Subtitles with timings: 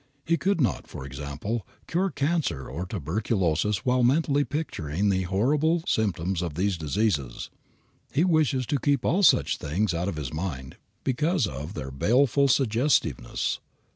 [0.25, 6.41] He could not, for example, cure cancer or tuberculosis while mentally picturing the horrible symptoms
[6.41, 7.51] of these diseases.
[8.11, 12.47] He wishes to keep all such things out of his mind because of their baleful
[12.47, 13.59] suggestiveness.